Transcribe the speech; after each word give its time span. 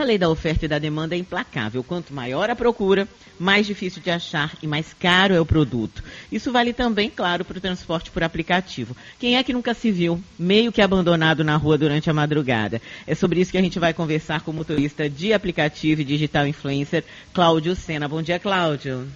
A 0.00 0.04
lei 0.04 0.16
da 0.16 0.28
oferta 0.28 0.64
e 0.64 0.68
da 0.68 0.78
demanda 0.78 1.14
é 1.14 1.18
implacável. 1.18 1.84
Quanto 1.84 2.14
maior 2.14 2.48
a 2.48 2.56
procura, 2.56 3.06
mais 3.38 3.66
difícil 3.66 4.02
de 4.02 4.10
achar 4.10 4.56
e 4.62 4.66
mais 4.66 4.94
caro 4.94 5.34
é 5.34 5.40
o 5.40 5.46
produto. 5.46 6.02
Isso 6.30 6.50
vale 6.50 6.72
também, 6.72 7.10
claro, 7.10 7.44
para 7.44 7.58
o 7.58 7.60
transporte 7.60 8.10
por 8.10 8.22
aplicativo. 8.22 8.96
Quem 9.18 9.36
é 9.36 9.42
que 9.42 9.52
nunca 9.52 9.74
se 9.74 9.90
viu 9.90 10.22
meio 10.38 10.72
que 10.72 10.80
abandonado 10.80 11.44
na 11.44 11.56
rua 11.56 11.76
durante 11.76 12.08
a 12.08 12.14
madrugada? 12.14 12.80
É 13.06 13.14
sobre 13.14 13.40
isso 13.40 13.52
que 13.52 13.58
a 13.58 13.62
gente 13.62 13.78
vai 13.78 13.92
conversar 13.92 14.40
com 14.40 14.50
o 14.50 14.54
motorista 14.54 15.08
de 15.08 15.32
aplicativo 15.32 16.00
e 16.00 16.04
digital 16.04 16.46
influencer, 16.46 17.04
Cláudio 17.32 17.76
Sena. 17.76 18.08
Bom 18.08 18.22
dia, 18.22 18.38
Cláudio. 18.38 19.06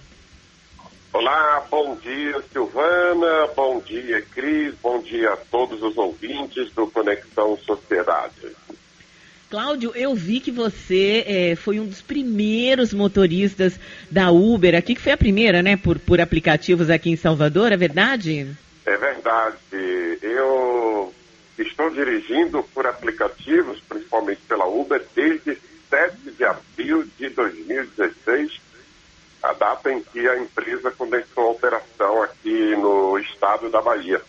Olá, 1.11 1.65
bom 1.71 1.95
dia, 1.95 2.43
Silvana, 2.53 3.47
bom 3.55 3.79
dia, 3.79 4.21
Cris, 4.21 4.75
bom 4.83 5.01
dia 5.01 5.33
a 5.33 5.37
todos 5.37 5.81
os 5.81 5.97
ouvintes 5.97 6.71
do 6.73 6.85
Conexão 6.87 7.57
Sociedade. 7.65 8.55
Cláudio, 9.49 9.93
eu 9.95 10.13
vi 10.13 10.41
que 10.41 10.51
você 10.51 11.23
é, 11.25 11.55
foi 11.55 11.79
um 11.79 11.85
dos 11.85 12.01
primeiros 12.01 12.93
motoristas 12.93 13.79
da 14.11 14.29
Uber 14.29 14.75
aqui, 14.75 14.93
que 14.93 15.01
foi 15.01 15.13
a 15.13 15.17
primeira, 15.17 15.63
né, 15.63 15.77
por, 15.77 15.97
por 15.99 16.19
aplicativos 16.19 16.89
aqui 16.89 17.09
em 17.09 17.15
Salvador, 17.15 17.71
é 17.71 17.77
verdade? 17.77 18.47
É 18.85 18.97
verdade. 18.97 19.57
Eu 20.21 21.13
estou 21.57 21.89
dirigindo 21.89 22.61
por 22.73 22.85
aplicativos, 22.85 23.79
principalmente 23.87 24.41
pela 24.47 24.65
Uber, 24.65 25.01
desde 25.15 25.57
7 25.89 26.31
de 26.37 26.43
abril 26.43 27.07
de 27.17 27.29
2016, 27.29 28.59
a 29.41 29.53
data 29.53 29.91
em 29.91 30.01
que 30.01 30.27
a 30.27 30.37
empresa 30.37 30.91
começou 30.91 31.45
a 31.45 31.51
operação 31.51 32.21
aqui 32.21 32.75
no 32.75 33.17
estado 33.17 33.69
da 33.69 33.81
Bahia. 33.81 34.21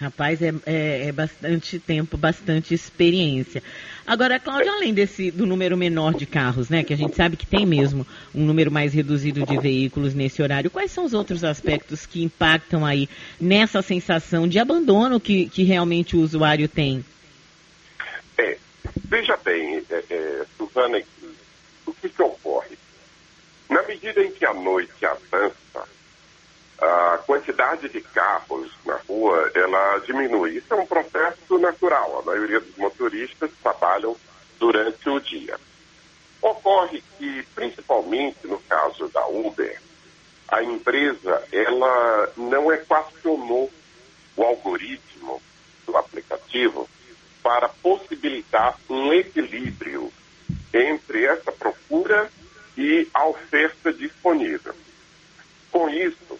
Rapaz, 0.00 0.42
é, 0.42 0.52
é, 0.66 1.08
é, 1.08 1.12
bastante 1.12 1.78
tempo, 1.78 2.18
bastante 2.18 2.74
experiência. 2.74 3.62
Agora, 4.06 4.38
Cláudio, 4.38 4.70
além 4.70 4.92
desse 4.92 5.30
do 5.30 5.46
número 5.46 5.74
menor 5.74 6.12
de 6.12 6.26
carros, 6.26 6.68
né, 6.68 6.84
que 6.84 6.92
a 6.92 6.96
gente 6.96 7.16
sabe 7.16 7.34
que 7.34 7.46
tem 7.46 7.64
mesmo 7.64 8.06
um 8.34 8.44
número 8.44 8.70
mais 8.70 8.92
reduzido 8.92 9.44
de 9.46 9.58
veículos 9.58 10.14
nesse 10.14 10.42
horário, 10.42 10.70
quais 10.70 10.90
são 10.90 11.06
os 11.06 11.14
outros 11.14 11.42
aspectos 11.42 12.04
que 12.04 12.22
impactam 12.22 12.84
aí 12.84 13.08
nessa 13.40 13.80
sensação 13.80 14.46
de 14.46 14.58
abandono 14.58 15.18
que, 15.18 15.48
que 15.48 15.62
realmente 15.62 16.14
o 16.14 16.20
usuário 16.20 16.68
tem? 16.68 17.02
É, 18.36 18.58
veja 19.08 19.36
bem, 19.38 19.82
é, 19.88 20.04
é, 20.10 20.44
Suzana, 20.58 21.02
o 21.86 21.94
que, 21.94 22.10
que 22.10 22.22
ocorre? 22.22 22.76
Na 23.70 23.82
medida 23.84 24.22
em 24.22 24.30
que 24.30 24.44
a 24.44 24.52
noite 24.52 25.06
avança, 25.06 25.88
a 26.78 27.18
quantidade 27.26 27.88
de 27.88 28.00
carros 28.00 28.70
na 28.84 28.96
rua 29.08 29.50
ela 29.54 29.98
diminui. 29.98 30.56
Isso 30.56 30.72
é 30.72 30.76
um 30.76 30.86
processo 30.86 31.58
natural. 31.58 32.20
A 32.20 32.22
maioria 32.22 32.60
dos 32.60 32.76
motoristas 32.76 33.50
trabalham 33.62 34.16
durante 34.58 35.08
o 35.08 35.20
dia. 35.20 35.58
Ocorre 36.42 37.02
que, 37.18 37.42
principalmente 37.54 38.46
no 38.46 38.58
caso 38.60 39.08
da 39.08 39.26
Uber, 39.26 39.80
a 40.48 40.62
empresa 40.62 41.42
ela 41.50 42.32
não 42.36 42.72
equacionou 42.72 43.70
o 44.36 44.42
algoritmo 44.42 45.42
do 45.86 45.96
aplicativo 45.96 46.88
para 47.42 47.68
possibilitar 47.68 48.78
um 48.88 49.12
equilíbrio 49.12 50.12
entre 50.72 51.24
essa 51.24 51.50
procura 51.50 52.30
e 52.76 53.08
a 53.14 53.26
oferta 53.26 53.92
disponível. 53.92 54.74
Com 55.70 55.88
isso, 55.88 56.38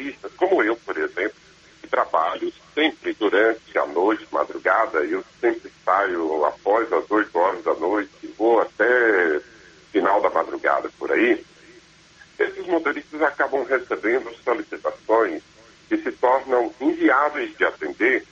motoristas, 0.00 0.32
como 0.36 0.62
eu, 0.62 0.76
por 0.76 0.96
exemplo, 0.96 1.36
que 1.80 1.88
trabalho 1.88 2.52
sempre 2.74 3.12
durante 3.14 3.78
a 3.78 3.86
noite, 3.86 4.26
madrugada, 4.32 5.04
eu 5.04 5.22
sempre 5.40 5.70
saio 5.84 6.44
após 6.44 6.90
as 6.92 7.10
8 7.10 7.38
horas 7.38 7.64
da 7.64 7.74
noite, 7.74 8.10
vou 8.38 8.60
até 8.60 9.40
final 9.92 10.20
da 10.20 10.30
madrugada 10.30 10.90
por 10.98 11.12
aí, 11.12 11.44
esses 12.38 12.66
motoristas 12.66 13.20
acabam 13.22 13.64
recebendo 13.64 14.34
solicitações 14.42 15.42
que 15.88 15.96
se 15.98 16.12
tornam 16.12 16.72
inviáveis 16.80 17.54
de 17.56 17.64
atender 17.64 18.24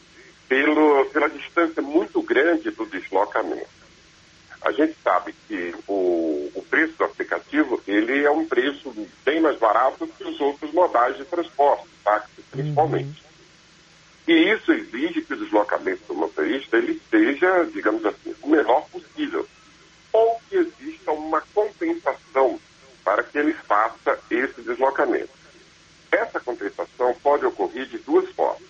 pelo, 0.48 1.04
pela 1.06 1.28
distância 1.28 1.82
muito 1.82 2.22
grande 2.22 2.70
do 2.70 2.86
deslocamento. 2.86 3.68
A 4.62 4.72
gente 4.72 4.96
sabe 5.02 5.34
que 5.46 5.74
o, 5.86 6.50
o 6.54 6.62
preço 6.68 6.94
do 6.98 7.04
aplicativo 7.04 7.82
ele 7.86 8.24
é 8.24 8.30
um 8.30 8.46
preço 8.46 8.92
bem 9.24 9.40
mais 9.40 9.58
barato 9.58 10.06
que 10.06 10.24
os 10.24 10.40
outros 10.40 10.72
modais 10.72 11.16
de 11.16 11.24
transporte, 11.24 11.86
táxi 12.04 12.42
principalmente. 12.50 13.22
Uhum. 13.22 13.28
E 14.28 14.52
isso 14.52 14.72
exige 14.72 15.22
que 15.22 15.32
o 15.32 15.36
deslocamento 15.36 16.02
do 16.06 16.14
motorista 16.14 16.76
ele 16.76 17.00
seja, 17.08 17.64
digamos 17.72 18.04
assim, 18.04 18.34
o 18.42 18.48
menor 18.48 18.86
possível. 18.90 19.46
Ou 20.12 20.40
que 20.48 20.56
exista 20.56 21.12
uma 21.12 21.40
compensação 21.54 22.60
para 23.04 23.22
que 23.22 23.38
ele 23.38 23.54
faça 23.54 24.18
esse 24.30 24.60
deslocamento. 24.60 25.30
Essa 26.10 26.40
compensação 26.40 27.14
pode 27.22 27.46
ocorrer 27.46 27.86
de 27.86 27.98
duas 27.98 28.28
formas. 28.32 28.68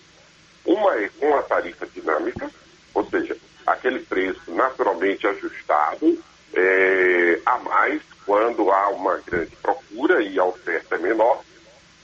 Uma 0.64 0.94
é 0.96 1.08
com 1.08 1.34
a 1.34 1.42
tarifa 1.42 1.86
dinâmica, 1.86 2.50
ou 2.94 3.04
seja, 3.08 3.36
aquele 3.72 4.00
preço 4.00 4.50
naturalmente 4.52 5.26
ajustado 5.26 6.22
é, 6.54 7.40
a 7.44 7.58
mais 7.58 8.02
quando 8.24 8.70
há 8.70 8.88
uma 8.90 9.18
grande 9.18 9.54
procura 9.56 10.22
e 10.22 10.38
a 10.38 10.44
oferta 10.44 10.96
é 10.96 10.98
menor, 10.98 11.42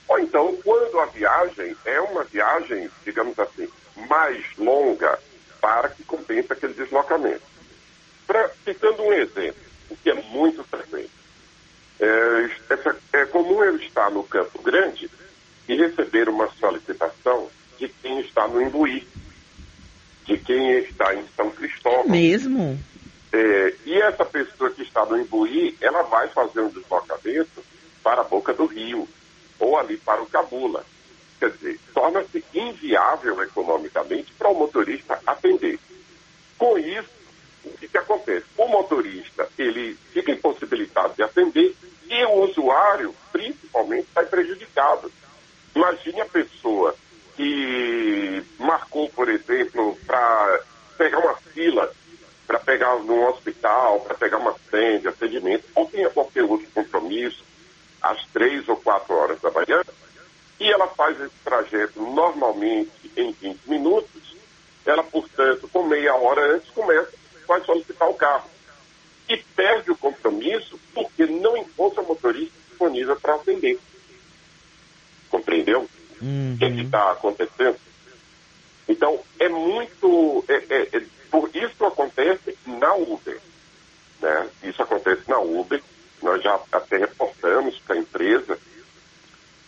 ou 0.07 0.19
então 0.19 0.55
quando 0.63 0.99
a 0.99 1.05
viagem 1.05 1.75
é 1.85 1.99
uma 2.01 2.23
viagem, 2.23 2.89
digamos 3.03 3.37
assim, 3.39 3.67
mais 4.07 4.43
longa 4.57 5.19
para 5.61 5.89
que 5.89 6.03
compense 6.03 6.51
aquele 6.51 6.73
deslocamento. 6.73 7.43
Pra, 8.25 8.49
citando 8.63 9.03
um 9.03 9.13
exemplo, 9.13 9.61
o 9.89 9.95
que 9.95 10.09
é 10.09 10.15
muito 10.15 10.63
frequente, 10.63 11.11
é, 11.99 13.19
é 13.21 13.25
comum 13.25 13.63
eu 13.63 13.75
estar 13.77 14.09
no 14.11 14.23
Campo 14.23 14.61
Grande 14.61 15.09
e 15.67 15.75
receber 15.75 16.27
uma 16.27 16.49
solicitação 16.59 17.49
de 17.77 17.87
quem 17.87 18.19
está 18.21 18.47
no 18.47 18.61
Imbuí 18.61 19.07
de 20.25 20.37
quem 20.37 20.79
está 20.79 21.13
em 21.13 21.23
São 21.35 21.49
Cristóvão. 21.51 22.09
Mesmo? 22.09 22.79
É, 23.31 23.73
e 23.85 24.01
essa 24.01 24.25
pessoa 24.25 24.71
que 24.71 24.81
está 24.81 25.05
no 25.05 25.19
Imbuí, 25.19 25.75
ela 25.81 26.03
vai 26.03 26.27
fazer 26.29 26.61
um 26.61 26.69
deslocamento 26.69 27.63
para 28.03 28.21
a 28.21 28.23
boca 28.23 28.53
do 28.53 28.65
rio, 28.65 29.07
ou 29.59 29.77
ali 29.77 29.97
para 29.97 30.21
o 30.21 30.27
Cabula. 30.27 30.85
Quer 31.39 31.51
dizer, 31.51 31.79
torna-se 31.93 32.43
inviável 32.53 33.41
economicamente 33.43 34.31
para 34.33 34.49
o 34.49 34.57
motorista 34.57 35.19
atender. 35.25 35.79
Com 36.57 36.77
isso, 36.77 37.09
o 37.65 37.69
que, 37.77 37.87
que 37.87 37.97
acontece? 37.97 38.45
O 38.57 38.67
motorista, 38.67 39.49
ele 39.57 39.97
fica 40.13 40.31
impossibilitado 40.31 41.13
de 41.15 41.23
atender 41.23 41.75
e 42.09 42.25
o 42.25 42.43
usuário, 42.43 43.13
principalmente, 43.31 44.07
sai 44.13 44.25
prejudicado. 44.25 45.11
Imagine 45.75 46.21
a 46.21 46.25
pessoa 46.25 46.95
que 47.35 48.43
marcou, 48.57 49.09
por 49.09 49.29
exemplo, 49.29 49.97
para 50.05 50.59
pegar 50.97 51.19
uma 51.19 51.35
fila, 51.35 51.91
para 52.47 52.59
pegar 52.59 52.95
num 52.99 53.27
hospital, 53.27 54.01
para 54.01 54.15
pegar 54.15 54.37
uma 54.37 54.55
senha 54.69 54.99
de 54.99 55.07
atendimento, 55.07 55.65
ou 55.75 55.87
tenha 55.87 56.09
qualquer 56.09 56.43
outro 56.43 56.67
compromisso, 56.73 57.43
às 58.01 58.23
três 58.27 58.67
ou 58.69 58.77
quatro 58.77 59.15
horas 59.15 59.39
da 59.41 59.51
manhã, 59.51 59.81
e 60.59 60.71
ela 60.71 60.87
faz 60.87 61.19
esse 61.19 61.35
trajeto 61.43 62.01
normalmente 62.01 63.11
em 63.17 63.31
20 63.31 63.59
minutos, 63.67 64.35
ela, 64.85 65.03
portanto, 65.03 65.67
com 65.67 65.83
meia 65.83 66.15
hora 66.15 66.55
antes, 66.55 66.69
começa, 66.69 67.11
vai 67.47 67.61
solicitar 67.61 68.09
o 68.09 68.13
carro. 68.13 68.49
E 69.27 69.37
perde 69.37 69.91
o 69.91 69.97
compromisso 69.97 70.79
porque 70.93 71.25
não 71.25 71.57
encontra 71.57 72.03
motorista 72.03 72.53
disponível 72.69 73.15
para 73.19 73.35
atender. 73.35 73.79
Uhum. 76.25 76.57
que 76.57 76.81
está 76.81 77.11
acontecendo. 77.11 77.77
Então, 78.89 79.19
é 79.39 79.47
muito. 79.47 80.43
É, 80.47 80.55
é, 80.55 80.97
é, 80.97 81.03
por 81.29 81.49
isso 81.55 81.85
acontece 81.85 82.57
na 82.65 82.95
Uber. 82.95 83.39
Né? 84.19 84.49
Isso 84.63 84.81
acontece 84.81 85.21
na 85.29 85.39
Uber. 85.39 85.81
Nós 86.23 86.41
já 86.41 86.59
até 86.71 86.97
reportamos 86.97 87.77
para 87.79 87.95
a 87.95 87.99
empresa 87.99 88.57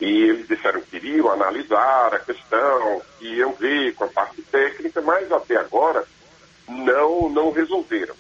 e 0.01 0.05
eles 0.05 0.47
disseram 0.47 0.81
que 0.81 0.95
iriam 0.95 1.31
analisar 1.31 2.15
a 2.15 2.19
questão, 2.19 3.01
que 3.19 3.27
iam 3.35 3.53
ver 3.53 3.93
com 3.93 4.05
a 4.05 4.07
parte 4.07 4.41
técnica, 4.43 5.01
mas 5.01 5.31
até 5.31 5.57
agora 5.57 6.05
não, 6.67 7.29
não 7.29 7.51
resolveram. 7.51 8.15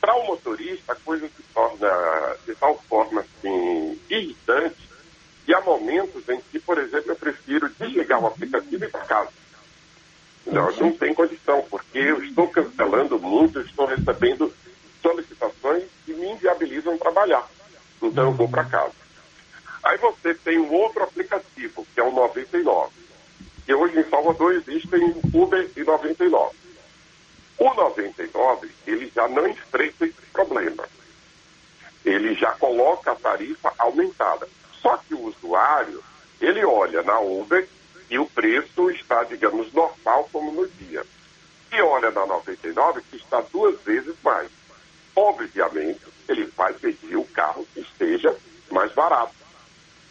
Para 0.00 0.14
o 0.14 0.26
motorista, 0.26 0.92
a 0.92 0.96
coisa 0.96 1.26
se 1.28 1.42
torna 1.52 2.36
de 2.46 2.54
tal 2.54 2.80
forma 2.88 3.20
assim, 3.22 4.00
irritante 4.08 4.88
e 5.48 5.54
há 5.54 5.62
momentos 5.62 6.28
em 6.28 6.38
que, 6.42 6.60
por 6.60 6.76
exemplo, 6.76 7.12
eu 7.12 7.16
prefiro 7.16 7.70
desligar 7.70 8.22
o 8.22 8.26
aplicativo 8.26 8.84
e 8.84 8.86
ir 8.86 8.90
para 8.90 9.00
casa. 9.06 9.30
Não, 10.46 10.70
não 10.72 10.92
tem 10.92 11.14
condição, 11.14 11.64
porque 11.70 11.98
eu 11.98 12.22
estou 12.22 12.46
cancelando 12.48 13.18
muito, 13.18 13.58
estou 13.60 13.86
recebendo 13.86 14.52
solicitações 15.00 15.84
que 16.04 16.12
me 16.12 16.32
inviabilizam 16.32 16.98
trabalhar. 16.98 17.48
Então 18.02 18.24
eu 18.24 18.32
vou 18.32 18.46
para 18.46 18.64
casa. 18.66 18.92
Aí 19.82 19.96
você 19.96 20.34
tem 20.34 20.58
um 20.58 20.70
outro 20.70 21.02
aplicativo, 21.02 21.86
que 21.94 22.00
é 22.00 22.04
o 22.04 22.12
99. 22.12 22.92
Que 23.64 23.72
hoje 23.72 23.98
em 23.98 24.10
Salvador 24.10 24.52
existem 24.52 25.14
Uber 25.32 25.70
e 25.74 25.82
99. 25.82 26.56
O 27.56 27.74
99, 27.74 28.70
ele 28.86 29.10
já 29.14 29.26
não 29.28 29.48
enfrenta 29.48 30.04
esse 30.04 30.20
problema. 30.30 30.86
Ele 32.04 32.34
já 32.34 32.52
coloca 32.52 33.12
a 33.12 33.16
tarifa 33.16 33.72
aumentada. 33.78 34.46
Só 34.80 34.96
que 34.98 35.14
o 35.14 35.24
usuário, 35.24 36.02
ele 36.40 36.64
olha 36.64 37.02
na 37.02 37.18
Uber 37.20 37.68
e 38.10 38.18
o 38.18 38.26
preço 38.26 38.90
está, 38.90 39.24
digamos, 39.24 39.72
normal 39.72 40.28
como 40.32 40.52
no 40.52 40.68
dia. 40.68 41.04
E 41.72 41.82
olha 41.82 42.10
na 42.10 42.24
99 42.26 43.02
que 43.10 43.16
está 43.16 43.40
duas 43.52 43.80
vezes 43.82 44.14
mais. 44.22 44.50
Obviamente, 45.14 46.00
ele 46.28 46.44
vai 46.56 46.72
pedir 46.72 47.16
o 47.16 47.24
carro 47.24 47.66
que 47.74 47.80
esteja 47.80 48.34
mais 48.70 48.92
barato. 48.92 49.34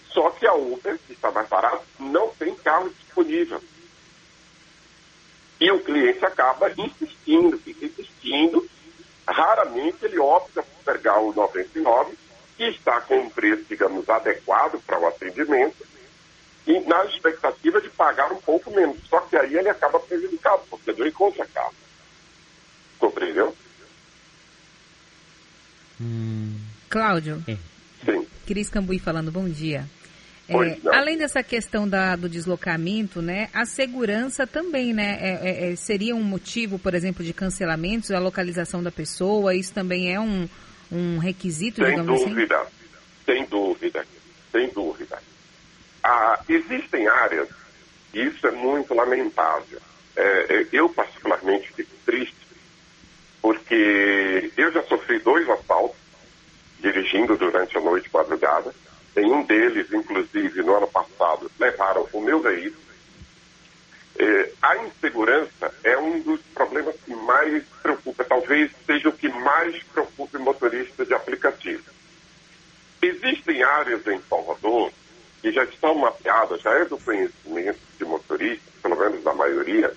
Só 0.09 0.29
que 0.31 0.45
a 0.45 0.53
Uber, 0.53 0.99
que 1.05 1.13
está 1.13 1.31
mais 1.31 1.47
barato, 1.47 1.83
não 1.99 2.29
tem 2.29 2.53
carro 2.55 2.89
disponível. 2.89 3.61
E 5.59 5.71
o 5.71 5.83
cliente 5.83 6.23
acaba 6.25 6.71
insistindo, 6.77 7.57
fica 7.57 7.85
insistindo. 7.85 8.67
Raramente 9.27 10.05
ele 10.05 10.19
opta 10.19 10.61
por 10.61 10.93
pegar 10.93 11.19
o 11.19 11.33
99, 11.33 12.17
que 12.57 12.63
está 12.65 12.99
com 13.01 13.19
um 13.19 13.29
preço, 13.29 13.63
digamos, 13.69 14.09
adequado 14.09 14.81
para 14.85 14.99
o 14.99 15.07
atendimento, 15.07 15.85
e 16.65 16.79
na 16.81 17.05
expectativa 17.05 17.79
de 17.79 17.89
pagar 17.89 18.31
um 18.33 18.41
pouco 18.41 18.71
menos. 18.71 18.97
Só 19.07 19.21
que 19.21 19.37
aí 19.37 19.55
ele 19.55 19.69
acaba 19.69 19.99
prejudicado, 19.99 20.63
porque 20.69 20.91
não 20.91 21.07
encontra 21.07 21.45
carro. 21.45 21.73
Compreendeu? 22.99 23.55
Hum. 26.01 26.59
Cláudio. 26.89 27.43
É. 27.47 27.57
Sim. 28.03 28.27
Cris 28.45 28.69
Cambuí 28.69 28.99
falando, 28.99 29.31
bom 29.31 29.47
dia. 29.47 29.85
É, 30.49 30.97
além 30.97 31.17
dessa 31.17 31.43
questão 31.43 31.87
da, 31.87 32.15
do 32.15 32.29
deslocamento, 32.29 33.21
né, 33.21 33.49
a 33.53 33.65
segurança 33.65 34.47
também, 34.47 34.93
né, 34.93 35.17
é, 35.19 35.49
é, 35.49 35.71
é, 35.71 35.75
seria 35.75 36.15
um 36.15 36.23
motivo, 36.23 36.79
por 36.79 36.95
exemplo, 36.95 37.23
de 37.23 37.33
cancelamentos, 37.33 38.11
a 38.11 38.19
localização 38.19 38.81
da 38.81 38.89
pessoa, 38.89 39.53
isso 39.53 39.73
também 39.73 40.13
é 40.13 40.17
um, 40.17 40.47
um 40.91 41.17
requisito, 41.17 41.81
sem 41.81 41.89
digamos 41.89 42.21
assim? 42.21 42.29
dúvida, 42.29 42.59
assim? 42.59 42.71
Sem 43.25 43.45
dúvida, 43.45 44.05
sem 44.51 44.69
dúvida. 44.69 45.19
Ah, 46.03 46.39
existem 46.47 47.07
áreas, 47.07 47.49
e 48.13 48.21
isso 48.21 48.47
é 48.47 48.51
muito 48.51 48.93
lamentável. 48.93 49.79
É, 50.15 50.21
é, 50.21 50.67
eu, 50.71 50.89
particularmente, 50.89 51.71
fico 51.73 51.91
triste, 52.05 52.35
porque 53.41 54.51
eu 54.57 54.71
já 54.71 54.81
sofri 54.83 55.19
dois 55.19 55.47
assaltos 55.49 55.97
dirigindo 56.79 57.35
durante 57.35 57.77
a 57.77 57.81
noite 57.81 58.09
madrugada, 58.13 58.73
em 59.15 59.31
um 59.31 59.43
deles, 59.43 59.91
inclusive, 59.91 60.61
no 60.61 60.75
ano 60.75 60.87
passado, 60.87 61.51
levaram 61.59 62.07
o 62.13 62.21
meu 62.21 62.39
veículo. 62.39 62.86
É, 64.19 64.51
a 64.63 64.77
insegurança 64.77 65.71
é 65.83 65.95
um 65.97 66.19
dos 66.21 66.41
problemas 66.53 66.95
que 67.05 67.13
mais 67.13 67.63
preocupa, 67.83 68.23
talvez 68.23 68.71
seja 68.85 69.09
o 69.09 69.13
que 69.13 69.29
mais 69.29 69.83
preocupa 69.83 70.37
o 70.39 70.41
motorista 70.41 71.05
de 71.05 71.13
aplicativo. 71.13 71.83
Existem 72.99 73.61
áreas 73.61 74.05
em 74.07 74.19
Salvador 74.27 74.91
que 75.39 75.51
já 75.51 75.63
estão 75.65 75.93
mapeadas, 75.95 76.61
já 76.61 76.71
é 76.71 76.85
do 76.85 76.97
conhecimento 76.97 77.79
de 77.97 78.05
motoristas, 78.05 78.73
pelo 78.81 78.95
menos 78.95 79.23
da 79.23 79.33
maioria, 79.35 79.93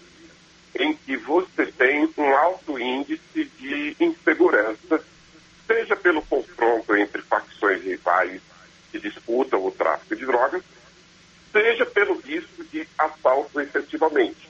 em 0.78 0.94
que 0.94 1.16
você 1.16 1.66
tem 1.66 2.12
um 2.18 2.36
alto 2.36 2.78
índice 2.78 3.44
de 3.58 3.96
insegurança, 3.98 5.02
seja 5.66 5.96
pelo 5.96 6.20
confronto 6.22 6.94
entre 6.94 7.22
facções 7.22 7.82
rivais 7.82 8.42
que 8.92 8.98
disputam 8.98 9.64
o 9.64 9.70
tráfico 9.70 10.14
de 10.14 10.26
drogas, 10.26 10.62
seja 11.52 11.86
pelo 11.86 12.18
risco 12.20 12.64
de 12.64 12.86
assalto 12.98 13.60
efetivamente. 13.60 14.48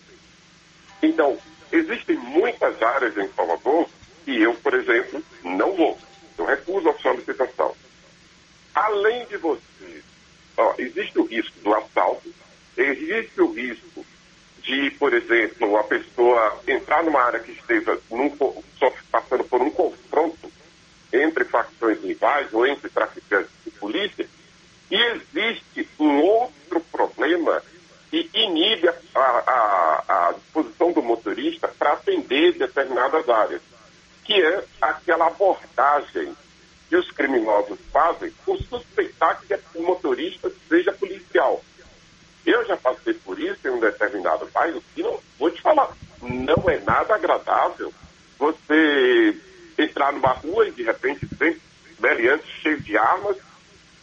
Então, 1.03 1.39
existem 1.73 2.17
muitas 2.17 2.81
áreas 2.83 3.17
em 3.17 3.29
Salvador 3.33 3.89
que 4.25 4.41
eu, 4.41 4.55
por 4.55 4.75
exemplo, 4.75 5.23
não 5.43 5.75
vou. 5.75 5.99
Eu 6.37 6.45
recuso 6.45 6.89
a 6.89 6.99
solicitação. 6.99 7.75
Além 8.75 9.27
de 9.27 9.37
você, 9.37 10.03
ó, 10.57 10.75
existe 10.79 11.19
o 11.19 11.25
risco 11.25 11.59
do 11.61 11.75
assalto, 11.75 12.33
existe 12.77 13.41
o 13.41 13.53
risco 13.53 14.05
de, 14.63 14.91
por 14.93 15.13
exemplo, 15.13 15.77
a 15.77 15.85
pessoa 15.85 16.61
entrar 16.67 17.03
numa 17.03 17.23
área 17.23 17.41
que 17.41 17.53
esteja 17.53 17.99
num, 18.11 18.31
passando 19.11 19.45
por 19.45 19.61
um 19.61 19.71
confronto 19.71 20.53
entre 21.13 21.45
facções 21.45 22.01
rivais 22.03 22.53
ou 22.53 22.67
entre 22.67 22.89
traficantes 22.89 23.51
e 23.67 23.71
polícia, 23.71 24.29
e 24.91 24.97
existe 24.97 25.89
um 25.99 26.21
outro 26.21 26.81
problema 27.41 27.63
que 28.11 28.29
inibe 28.35 28.89
a, 28.89 28.95
a, 29.15 30.05
a 30.09 30.33
disposição 30.33 30.93
do 30.93 31.03
motorista 31.03 31.69
para 31.69 31.93
atender 31.93 32.59
determinadas 32.59 33.29
áreas, 33.29 33.63
que 34.25 34.35
é 34.35 34.65
aquela 34.81 35.29
abordagem 35.29 36.37
que 36.89 36.97
os 36.97 37.09
criminosos 37.13 37.79
fazem 37.93 38.33
por 38.45 38.59
suspeitar 38.63 39.41
que 39.41 39.57
o 39.77 39.83
motorista 39.83 40.51
seja 40.69 40.93
policial. 40.93 41.63
Eu 42.45 42.65
já 42.67 42.77
passei 42.77 43.15
por 43.15 43.39
isso 43.39 43.69
em 43.69 43.71
um 43.71 43.81
determinado 43.81 44.49
bairro 44.53 44.83
e 44.97 45.03
não 45.03 45.21
vou 45.39 45.51
te 45.51 45.63
falar, 45.63 45.97
não 46.21 46.69
é 46.69 46.81
nada 46.81 47.15
agradável 47.15 47.93
você 48.37 49.37
entrar 49.79 50.13
numa 50.13 50.33
rua 50.33 50.67
e 50.67 50.73
de 50.73 50.83
repente 50.83 51.29
tem 51.39 51.57
meliantes 52.01 52.49
cheios 52.61 52.85
de 52.85 52.97
armas, 52.97 53.37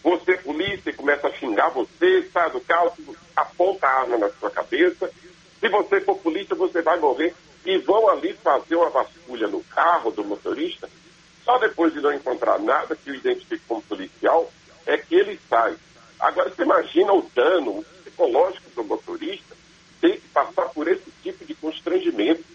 você, 0.07 0.37
polícia, 0.37 0.93
começa 0.93 1.27
a 1.27 1.33
xingar 1.33 1.67
você, 1.67 2.29
sai 2.31 2.49
do 2.51 2.61
carro, 2.61 2.93
aponta 3.35 3.85
a 3.85 3.99
arma 3.99 4.17
na 4.17 4.29
sua 4.29 4.49
cabeça. 4.49 5.11
Se 5.59 5.67
você 5.67 5.99
for 5.99 6.17
polícia, 6.19 6.55
você 6.55 6.81
vai 6.81 6.97
morrer. 6.97 7.35
E 7.65 7.77
vão 7.79 8.07
ali 8.07 8.31
fazer 8.35 8.77
uma 8.77 8.89
vasculha 8.89 9.47
no 9.47 9.61
carro 9.65 10.09
do 10.11 10.23
motorista. 10.23 10.89
Só 11.43 11.57
depois 11.57 11.91
de 11.91 11.99
não 11.99 12.13
encontrar 12.13 12.57
nada 12.57 12.95
que 12.95 13.11
o 13.11 13.15
identifique 13.15 13.61
como 13.67 13.81
policial, 13.81 14.49
é 14.85 14.97
que 14.97 15.13
ele 15.13 15.37
sai. 15.49 15.75
Agora, 16.17 16.49
você 16.51 16.63
imagina 16.63 17.11
o 17.11 17.29
dano 17.35 17.83
psicológico 17.83 18.69
do 18.73 18.85
motorista 18.85 19.57
ter 19.99 20.21
que 20.21 20.27
passar 20.29 20.69
por 20.69 20.87
esse 20.87 21.11
tipo 21.21 21.43
de 21.43 21.53
constrangimento. 21.53 22.45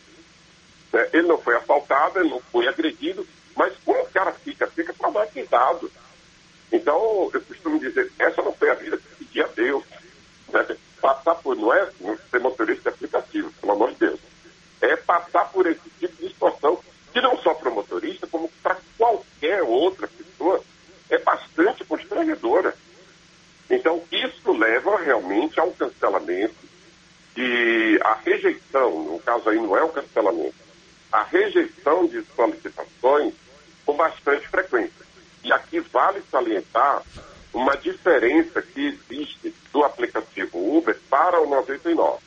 Né? 0.91 1.07
Ele 1.13 1.29
não 1.29 1.37
foi 1.37 1.55
assaltado, 1.57 2.19
ele 2.19 2.31
não 2.31 2.41
foi 2.41 2.67
agredido, 2.67 3.27
mas 3.55 3.75
como 3.85 4.01
o 4.01 4.11
cara 4.11 4.33
fica? 4.33 4.67
Fica 4.69 4.95
traumatizado. 4.95 5.93
Então, 6.73 7.31
eu 7.33 7.41
costumo 7.43 7.79
dizer, 7.79 8.11
essa 8.19 8.41
não 8.43 8.53
foi 8.55 8.71
a 8.71 8.75
vida 8.75 8.97
que 8.97 9.25
pedi 9.25 9.43
a 9.43 9.47
Deus. 9.49 9.85
Né? 10.53 10.77
Passar 11.01 11.35
por, 11.37 11.55
não 11.57 11.73
é 11.73 11.89
ser 12.31 12.41
motorista 12.41 12.89
aplicativo, 12.89 13.53
pelo 13.61 13.73
amor 13.73 13.91
de 13.93 13.99
Deus. 13.99 14.21
É 14.81 14.97
passar 14.97 15.51
por 15.53 15.67
esse 15.67 15.89
tipo 16.01 16.17
de 16.17 16.29
situação, 16.29 16.81
que 17.13 17.21
não 17.21 17.37
só 17.39 17.53
para 17.55 17.69
o 17.69 17.75
motorista, 17.75 18.27
como 18.27 18.49
para 18.63 18.79
qualquer 18.97 19.63
outra 19.63 20.09
pessoa, 20.09 20.63
é 21.11 21.19
bastante 21.19 21.85
constrangedora. 21.85 22.75
Então, 23.69 24.03
isso 24.11 24.53
leva 24.53 24.97
realmente 24.99 25.61
ao 25.61 25.71
cancelamento 25.73 26.55
e 27.37 27.99
a 28.03 28.15
rejeição, 28.15 29.05
no 29.05 29.19
caso 29.21 29.49
aí 29.49 29.57
não 29.57 29.77
é 29.77 29.83
o 29.83 29.89
cancelamento, 29.89 30.55
a 31.11 31.23
rejeição 31.23 32.07
de 32.07 32.23
solicitações 32.35 33.35
com 33.85 33.95
bastante 33.95 34.49
frequência. 34.49 35.03
E 35.45 35.53
aqui 35.53 35.81
vale 35.81 36.23
salientar 36.31 37.03
uma 37.53 37.77
que 38.63 38.87
existe 38.87 39.55
do 39.73 39.85
aplicativo 39.85 40.77
Uber 40.77 40.99
para 41.09 41.41
o 41.41 41.49
99. 41.49 42.23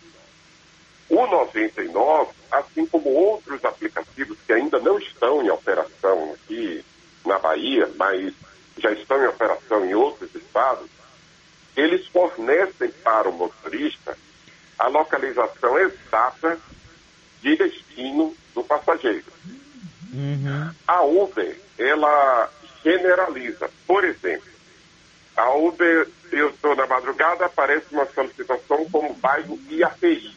O 1.09 1.27
99, 1.27 2.31
assim 2.51 2.85
como 2.85 3.09
outros 3.09 3.63
aplicativos 3.63 4.37
que 4.45 4.53
ainda 4.53 4.79
não 4.79 4.97
estão 4.97 5.43
em 5.43 5.49
operação 5.49 6.33
aqui 6.33 6.83
na 7.25 7.37
Bahia, 7.37 7.89
mas 7.95 8.33
já 8.77 8.91
estão 8.91 9.23
em 9.23 9.27
operação 9.27 9.85
em 9.85 9.93
outros 9.93 10.33
estados, 10.33 10.89
eles 11.75 12.07
fornecem 12.07 12.89
para 13.03 13.29
o 13.29 13.33
motorista 13.33 14.17
a 14.77 14.87
localização 14.87 15.77
exata 15.79 16.59
de 17.41 17.55
destino 17.55 18.35
do 18.53 18.63
passageiro. 18.63 19.25
Uhum. 20.13 20.71
A 20.87 21.01
Uber, 21.03 21.59
ela 21.77 22.49
generaliza. 22.83 23.69
Por 23.85 24.03
exemplo, 24.03 24.49
a 25.35 25.53
Uber, 25.53 26.07
eu 26.31 26.49
estou 26.49 26.75
na 26.75 26.87
madrugada, 26.87 27.45
aparece 27.45 27.87
uma 27.91 28.05
solicitação 28.07 28.89
como 28.89 29.13
bairro 29.15 29.59
IAPI. 29.69 30.35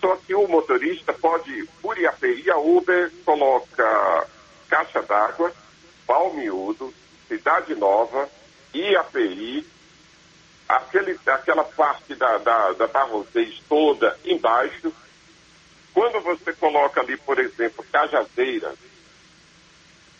Só 0.00 0.16
que 0.16 0.34
o 0.34 0.46
motorista 0.46 1.12
pode, 1.12 1.68
por 1.80 1.98
IAPI, 1.98 2.50
a 2.50 2.58
Uber 2.58 3.10
coloca 3.24 4.26
Caixa 4.68 5.02
d'Água, 5.02 5.52
Palmiúdo, 6.06 6.92
Cidade 7.26 7.74
Nova, 8.74 9.20
IAPI, 9.20 9.66
aquele, 10.68 11.18
aquela 11.26 11.64
parte 11.64 12.14
da, 12.14 12.38
da, 12.38 12.72
da 12.72 12.86
Barrosês 12.86 13.62
toda 13.68 14.18
embaixo. 14.24 14.92
Quando 15.94 16.20
você 16.20 16.52
coloca 16.52 17.00
ali, 17.00 17.16
por 17.16 17.38
exemplo, 17.38 17.84
Cajazeiras, 17.90 18.76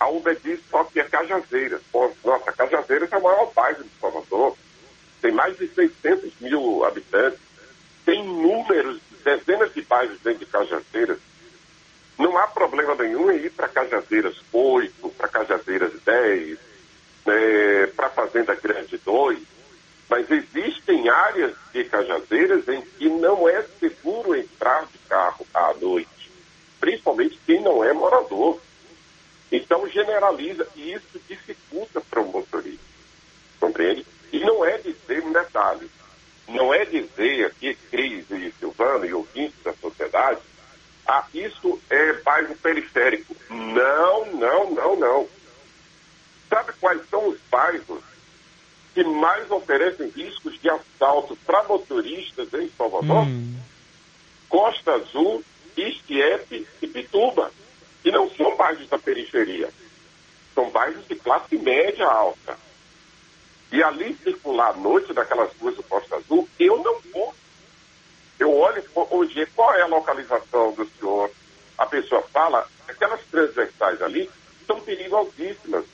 a 0.00 0.08
Uber 0.08 0.38
diz 0.42 0.60
só 0.70 0.84
que 0.84 1.00
é 1.00 1.04
Cajazeiras. 1.04 1.82
Nossa, 2.24 2.52
Cajazeiras 2.52 3.12
é 3.12 3.16
o 3.16 3.22
maior 3.22 3.52
bairro 3.52 3.84
de 3.84 3.90
Salvador. 4.00 4.56
Tem 5.20 5.32
mais 5.32 5.56
de 5.58 5.68
600 5.68 6.32
mil 6.40 6.84
habitantes. 6.84 7.40
Tem 8.04 8.24
números, 8.24 9.00
dezenas 9.24 9.74
de 9.74 9.82
bairros 9.82 10.18
dentro 10.20 10.40
de 10.40 10.46
Cajazeiras. 10.46 11.18
Não 12.16 12.36
há 12.38 12.46
problema 12.48 12.94
nenhum 12.94 13.30
em 13.30 13.44
ir 13.44 13.50
para 13.50 13.68
Cajazeiras 13.68 14.36
8, 14.52 15.08
para 15.10 15.28
Cajazeiras 15.28 15.92
10, 16.04 16.58
né, 17.28 17.86
para 17.88 18.08
Fazenda 18.08 18.54
Grande 18.54 18.96
2, 18.98 19.38
mas 20.08 20.30
existem 20.30 21.08
áreas 21.08 21.54
de 21.72 21.84
Cajazeiras 21.84 22.66
em 22.68 22.80
que 22.80 23.08
não 23.08 23.46
é 23.46 23.62
seguro 23.78 24.34
entrar 24.34 24.86
de 24.86 24.98
carro 25.08 25.46
à 25.52 25.74
noite, 25.74 26.30
principalmente 26.80 27.38
quem 27.46 27.60
não 27.60 27.84
é 27.84 27.92
morador. 27.92 28.58
Então 29.52 29.88
generaliza 29.88 30.66
e 30.74 30.92
isso 30.92 31.20
dificulta 31.28 32.00
para 32.00 32.20
o 32.20 32.28
motorista, 32.28 32.84
compreende? 33.60 34.06
E 34.32 34.40
não 34.40 34.64
é 34.64 34.78
dizer 34.78 35.22
um 35.22 35.32
detalhe, 35.32 35.90
não 36.48 36.72
é 36.72 36.84
dizer 36.84 37.46
aqui, 37.46 37.74
Cris 37.90 38.30
e 38.30 38.52
Silvano 38.58 39.04
e 39.04 39.12
ouvintes 39.12 39.62
da 39.62 39.72
sociedade, 39.74 40.40
ah, 41.06 41.24
isso 41.32 41.80
é 41.88 42.12
bairro 42.14 42.54
periférico. 42.56 43.34
Não, 43.48 44.26
não, 44.32 44.70
não, 44.70 44.96
não. 44.96 45.28
Sabe 46.48 46.72
quais 46.80 47.08
são 47.08 47.28
os 47.28 47.38
bairros 47.50 48.02
que 48.94 49.04
mais 49.04 49.50
oferecem 49.50 50.08
riscos 50.08 50.58
de 50.60 50.70
assalto 50.70 51.36
para 51.46 51.64
motoristas 51.64 52.52
em 52.54 52.68
Salvador? 52.70 53.26
Hum. 53.26 53.56
Costa 54.48 54.92
Azul, 54.92 55.44
Istiepe 55.76 56.66
e 56.80 56.86
Pituba. 56.86 57.52
E 58.04 58.10
não 58.10 58.30
são 58.30 58.56
bairros 58.56 58.88
da 58.88 58.98
periferia. 58.98 59.68
São 60.54 60.70
bairros 60.70 61.06
de 61.06 61.14
classe 61.16 61.56
média 61.58 62.06
alta. 62.06 62.56
E 63.70 63.82
ali 63.82 64.16
circular 64.22 64.70
à 64.70 64.76
noite 64.76 65.12
daquelas 65.12 65.54
ruas 65.58 65.76
do 65.76 65.82
Costa 65.82 66.16
Azul, 66.16 66.48
eu 66.58 66.82
não 66.82 66.98
vou. 67.12 67.34
Eu 68.38 68.56
olho 68.56 68.82
hoje 68.94 69.46
qual 69.54 69.74
é 69.74 69.82
a 69.82 69.86
localização 69.86 70.72
do 70.72 70.86
senhor. 70.86 71.30
A 71.76 71.84
pessoa 71.86 72.22
fala, 72.32 72.66
aquelas 72.86 73.20
transversais 73.26 74.00
ali 74.00 74.30
são 74.66 74.80
perigosíssimas. 74.80 75.84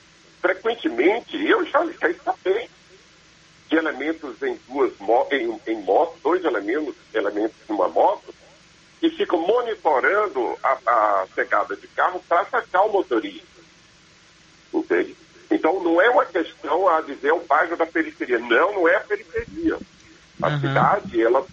Frequentemente, 0.85 1.43
eu 1.43 1.65
já, 1.65 1.83
já 1.85 2.13
sabei 2.23 2.69
de 3.69 3.75
elementos 3.75 4.41
em 4.43 4.59
duas 4.67 4.93
em, 5.31 5.59
em 5.71 5.81
motos, 5.81 6.21
dois 6.21 6.45
elementos, 6.45 6.95
elementos 7.13 7.55
em 7.67 7.73
uma 7.73 7.87
moto, 7.87 8.33
que 8.99 9.09
ficam 9.09 9.39
monitorando 9.39 10.55
a, 10.63 10.77
a 10.85 11.27
chegada 11.33 11.75
de 11.75 11.87
carro 11.87 12.23
para 12.27 12.45
sacar 12.45 12.85
o 12.85 12.91
motorista. 12.91 13.45
Entende? 14.71 15.15
Então 15.49 15.83
não 15.83 15.99
é 15.99 16.09
uma 16.09 16.25
questão 16.25 16.87
a 16.87 17.01
dizer 17.01 17.33
o 17.33 17.43
bairro 17.45 17.75
da 17.75 17.85
periferia. 17.87 18.37
Não, 18.37 18.73
não 18.73 18.87
é 18.87 18.95
a 18.97 19.01
periferia. 19.01 19.79
A 20.41 20.49
uhum. 20.49 20.59
cidade, 20.59 21.21
ela 21.21 21.45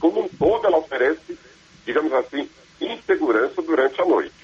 como 0.00 0.22
um 0.24 0.28
todo, 0.28 0.66
ela 0.66 0.78
oferece, 0.78 1.38
digamos 1.86 2.12
assim, 2.14 2.50
insegurança 2.80 3.62
durante 3.62 4.00
a 4.00 4.04
noite. 4.04 4.34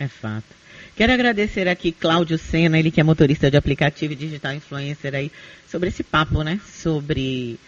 É 0.00 0.08
fato. 0.08 0.62
Quero 0.96 1.12
agradecer 1.12 1.68
aqui 1.68 1.90
Cláudio 1.90 2.36
Sena, 2.36 2.78
ele 2.78 2.90
que 2.90 3.00
é 3.00 3.04
motorista 3.04 3.50
de 3.50 3.56
aplicativo 3.56 4.12
e 4.12 4.16
digital 4.16 4.52
influencer 4.52 5.14
aí, 5.14 5.32
sobre 5.66 5.88
esse 5.88 6.02
papo, 6.02 6.42
né? 6.42 6.60
Sobre 6.66 7.58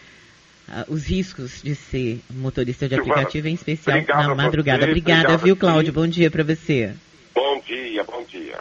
uh, 0.69 0.93
os 0.93 1.07
riscos 1.07 1.63
de 1.63 1.75
ser 1.75 2.21
motorista 2.31 2.87
de 2.87 2.95
aplicativo, 2.95 3.49
em 3.49 3.55
especial 3.55 4.03
na 4.07 4.35
madrugada. 4.35 4.85
Você, 4.85 4.91
Obrigada, 4.91 5.37
viu, 5.39 5.57
Cláudio? 5.57 5.93
Bom 5.93 6.07
dia 6.07 6.31
para 6.31 6.45
você. 6.45 6.93
Bom 7.35 7.63
dia, 7.67 8.05
bom 8.05 8.23
dia. 8.25 8.59